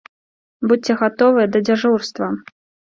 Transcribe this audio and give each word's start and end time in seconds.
Будзьце 0.71 0.97
гатовыя 1.03 1.47
да 1.53 1.59
дзяжурства! 1.69 2.35